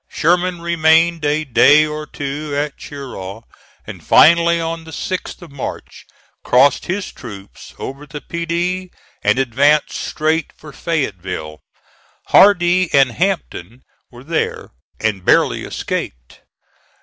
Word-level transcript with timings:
Sherman 0.09 0.61
remained 0.63 1.23
a 1.25 1.43
day 1.43 1.85
or 1.85 2.07
two 2.07 2.55
at 2.57 2.75
Cheraw; 2.75 3.43
and, 3.85 4.03
finally, 4.03 4.59
on 4.59 4.83
the 4.83 4.89
6th 4.89 5.43
of 5.43 5.51
March 5.51 6.07
crossed 6.43 6.87
his 6.87 7.11
troops 7.11 7.75
over 7.77 8.07
the 8.07 8.19
Pedee 8.19 8.89
and 9.21 9.37
advanced 9.37 9.91
straight 9.91 10.53
for 10.57 10.73
Fayetteville. 10.73 11.59
Hardee 12.29 12.89
and 12.91 13.11
Hampton 13.11 13.83
were 14.09 14.23
there, 14.23 14.71
and 14.99 15.23
barely 15.23 15.63
escaped. 15.65 16.41